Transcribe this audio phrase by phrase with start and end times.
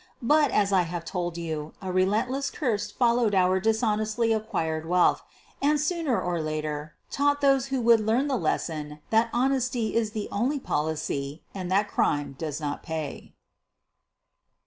[0.23, 5.21] But, as I have told you, a relentless curse followed our dishonestly acquired wealth
[5.61, 10.27] and, sooner or later, taught those who would learn the lesson that honesty m the
[10.31, 13.35] only polioy and that crime does not pay.